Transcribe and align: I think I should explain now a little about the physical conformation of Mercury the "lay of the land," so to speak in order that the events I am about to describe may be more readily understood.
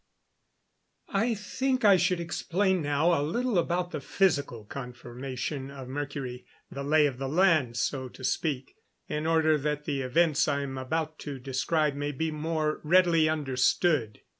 I 1.13 1.35
think 1.35 1.85
I 1.85 1.95
should 1.97 2.19
explain 2.19 2.81
now 2.81 3.13
a 3.13 3.21
little 3.21 3.59
about 3.59 3.91
the 3.91 4.01
physical 4.01 4.65
conformation 4.65 5.69
of 5.69 5.87
Mercury 5.87 6.47
the 6.71 6.81
"lay 6.81 7.05
of 7.05 7.19
the 7.19 7.27
land," 7.29 7.77
so 7.77 8.09
to 8.09 8.23
speak 8.23 8.73
in 9.07 9.27
order 9.27 9.59
that 9.59 9.85
the 9.85 10.01
events 10.01 10.47
I 10.47 10.61
am 10.61 10.75
about 10.75 11.19
to 11.19 11.37
describe 11.37 11.93
may 11.93 12.13
be 12.13 12.31
more 12.31 12.81
readily 12.83 13.29
understood. 13.29 14.21